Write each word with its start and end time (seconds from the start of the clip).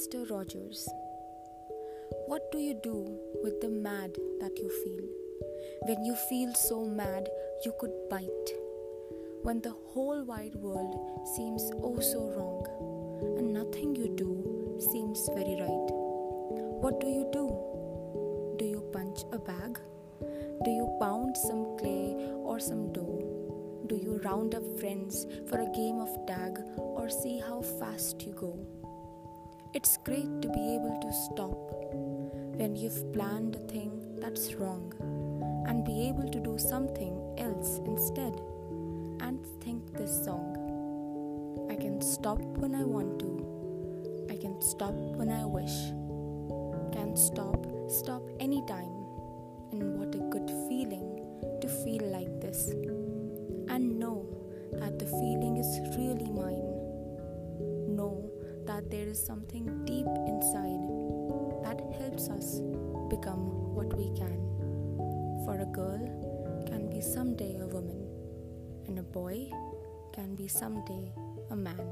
Mr. 0.00 0.30
Rogers. 0.30 0.88
What 2.26 2.52
do 2.52 2.58
you 2.58 2.74
do 2.82 3.18
with 3.42 3.60
the 3.60 3.68
mad 3.68 4.16
that 4.40 4.56
you 4.56 4.70
feel? 4.84 5.04
When 5.86 6.04
you 6.04 6.14
feel 6.28 6.54
so 6.54 6.84
mad 6.84 7.28
you 7.64 7.72
could 7.80 7.92
bite. 8.08 8.50
When 9.42 9.60
the 9.60 9.74
whole 9.92 10.22
wide 10.24 10.54
world 10.54 10.94
seems 11.34 11.70
oh 11.82 11.98
so 11.98 12.20
wrong 12.36 12.66
and 13.36 13.52
nothing 13.52 13.96
you 13.96 14.14
do 14.16 14.78
seems 14.92 15.28
very 15.34 15.60
right. 15.60 15.90
What 16.82 17.00
do 17.00 17.08
you 17.08 17.28
do? 17.32 17.46
Do 18.58 18.64
you 18.64 18.80
punch 18.92 19.24
a 19.32 19.38
bag? 19.38 19.78
Do 20.64 20.70
you 20.70 20.96
pound 21.00 21.36
some 21.36 21.76
clay 21.78 22.14
or 22.44 22.60
some 22.60 22.92
dough? 22.92 23.26
Do 23.88 23.96
you 23.96 24.20
round 24.24 24.54
up 24.54 24.62
friends 24.78 25.26
for 25.48 25.60
a 25.60 25.72
game 25.72 25.98
of 25.98 26.26
tag 26.26 26.58
see 27.10 27.40
how 27.40 27.60
fast 27.60 28.22
you 28.22 28.32
go? 28.32 28.56
It's 29.74 29.96
great 30.04 30.42
to 30.42 30.48
be 30.48 30.74
able 30.74 30.98
to 31.02 31.12
stop 31.12 31.84
when 32.56 32.76
you've 32.76 33.12
planned 33.12 33.56
a 33.56 33.58
thing 33.72 33.90
that's 34.20 34.54
wrong 34.54 34.92
and 35.66 35.84
be 35.84 36.08
able 36.08 36.28
to 36.28 36.40
do 36.40 36.56
something 36.58 37.34
else 37.38 37.80
instead 37.84 38.40
and 39.20 39.44
think 39.62 39.92
this 39.96 40.24
song. 40.24 40.56
I 41.70 41.74
can 41.74 42.00
stop 42.00 42.40
when 42.58 42.74
I 42.74 42.84
want 42.84 43.18
to. 43.20 44.26
I 44.30 44.36
can 44.36 44.60
stop 44.60 44.94
when 44.94 45.30
I 45.30 45.44
wish. 45.44 45.76
Can 46.92 47.16
stop, 47.16 47.66
stop 47.88 48.22
anytime. 48.38 48.94
And 49.72 49.98
what 49.98 50.14
a 50.14 50.18
good 50.30 50.48
feeling 50.68 51.58
to 51.60 51.68
feel 51.68 52.04
like 52.10 52.40
this. 52.40 52.68
And 53.68 53.98
know 53.98 54.26
that 54.72 54.98
the 54.98 55.06
feeling 55.06 55.56
is 55.56 55.80
really 55.96 56.30
mine. 56.30 56.80
Know 58.10 58.30
that 58.66 58.90
there 58.90 59.06
is 59.06 59.24
something 59.24 59.84
deep 59.84 60.06
inside 60.26 60.82
that 61.62 61.78
helps 61.98 62.28
us 62.28 62.60
become 63.08 63.74
what 63.74 63.94
we 63.96 64.10
can. 64.18 64.38
For 65.44 65.60
a 65.60 65.66
girl 65.66 66.02
can 66.66 66.90
be 66.90 67.00
someday 67.00 67.56
a 67.60 67.66
woman, 67.66 68.02
and 68.88 68.98
a 68.98 69.02
boy 69.02 69.50
can 70.12 70.34
be 70.34 70.48
someday 70.48 71.12
a 71.50 71.56
man. 71.56 71.86